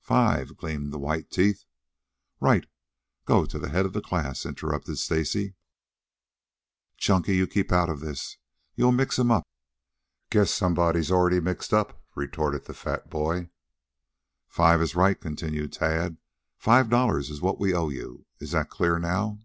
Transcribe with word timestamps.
"Five," 0.00 0.56
gleamed 0.56 0.94
the 0.94 0.98
white 0.98 1.30
teeth. 1.30 1.66
"Right. 2.40 2.64
Go 3.26 3.44
to 3.44 3.58
the 3.58 3.68
head 3.68 3.84
of 3.84 3.92
the 3.92 4.00
class," 4.00 4.46
interrupted 4.46 4.96
Stacy. 4.96 5.56
"Chunky, 6.96 7.36
you 7.36 7.46
keep 7.46 7.70
out 7.70 7.90
of 7.90 8.00
this. 8.00 8.38
You'll 8.76 8.92
mix 8.92 9.18
him 9.18 9.30
up." 9.30 9.46
"Guess 10.30 10.52
somebody's 10.52 11.10
mixed 11.10 11.74
up 11.74 11.88
already," 11.88 12.00
retorted 12.14 12.64
the 12.64 12.72
fat 12.72 13.10
boy. 13.10 13.50
"Five 14.48 14.80
is 14.80 14.96
right," 14.96 15.20
continued 15.20 15.74
Tad. 15.74 16.16
"Five 16.56 16.88
dollars 16.88 17.28
is 17.28 17.42
what 17.42 17.60
we 17.60 17.74
owe 17.74 17.90
you. 17.90 18.24
Is 18.40 18.52
that 18.52 18.70
clear 18.70 18.98
now?" 18.98 19.38